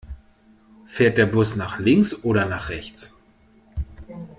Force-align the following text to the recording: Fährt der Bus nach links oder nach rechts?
Fährt 0.87 1.19
der 1.19 1.27
Bus 1.27 1.55
nach 1.55 1.77
links 1.77 2.23
oder 2.23 2.47
nach 2.47 2.69
rechts? 2.69 3.13